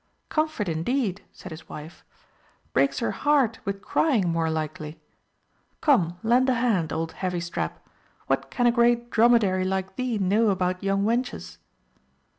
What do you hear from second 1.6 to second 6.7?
wife; "breaks her heart with, crying, more likely. Come, lend a